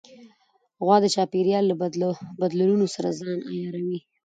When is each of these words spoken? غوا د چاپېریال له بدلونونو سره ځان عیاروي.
غوا 0.85 0.97
د 1.01 1.05
چاپېریال 1.15 1.63
له 1.67 1.75
بدلونونو 2.41 2.85
سره 2.95 3.09
ځان 3.21 3.39
عیاروي. 3.51 3.99